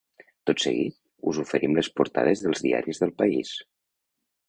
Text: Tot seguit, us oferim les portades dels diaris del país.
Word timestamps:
Tot 0.49 0.63
seguit, 0.63 0.95
us 1.33 1.41
oferim 1.45 1.77
les 1.81 1.91
portades 2.01 2.45
dels 2.47 2.67
diaris 2.67 3.07
del 3.07 3.17
país. 3.25 3.57